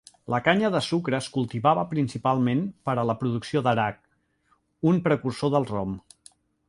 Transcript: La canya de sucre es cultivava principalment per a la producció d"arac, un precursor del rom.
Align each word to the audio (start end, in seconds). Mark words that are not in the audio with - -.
La 0.33 0.37
canya 0.45 0.69
de 0.75 0.79
sucre 0.85 1.17
es 1.17 1.27
cultivava 1.35 1.83
principalment 1.91 2.63
per 2.89 2.95
a 3.01 3.03
la 3.09 3.17
producció 3.19 3.63
d"arac, 3.67 4.01
un 4.93 4.99
precursor 5.09 5.53
del 5.59 5.69
rom. 5.75 5.95